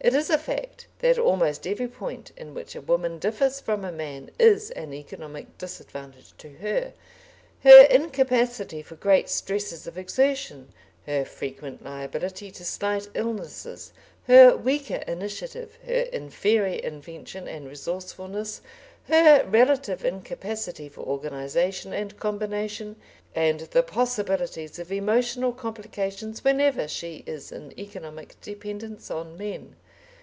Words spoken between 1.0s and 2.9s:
that almost every point in which a